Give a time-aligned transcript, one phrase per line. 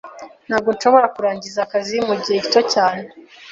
[0.47, 3.03] Ntabwo nshobora kurangiza akazi mugihe gito cyane.